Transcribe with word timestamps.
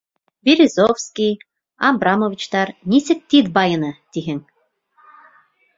Березовский, 0.47 1.33
Абрамовичтар 1.89 2.73
нисек 2.95 3.21
тиҙ 3.35 3.53
байыны, 3.61 3.95
тиһең. 4.17 4.43